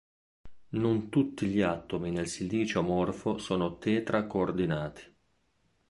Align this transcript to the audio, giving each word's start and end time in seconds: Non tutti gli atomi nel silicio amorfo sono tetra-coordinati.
Non 0.69 1.09
tutti 1.09 1.45
gli 1.45 1.61
atomi 1.61 2.09
nel 2.09 2.25
silicio 2.27 2.79
amorfo 2.79 3.37
sono 3.37 3.77
tetra-coordinati. 3.77 5.15